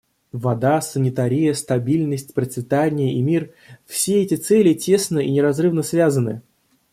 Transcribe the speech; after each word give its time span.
Вода, 0.31 0.81
санитария, 0.81 1.53
стабильность, 1.53 2.33
процветание 2.33 3.13
и 3.13 3.21
мир— 3.21 3.53
все 3.85 4.23
эти 4.23 4.33
цели 4.35 4.73
тесно 4.73 5.19
и 5.19 5.29
неразрывно 5.29 5.83
связаны. 5.83 6.41